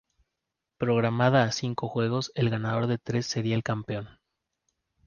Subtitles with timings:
[0.79, 4.09] Programada a cinco juegos el ganador de tres sería el campeón.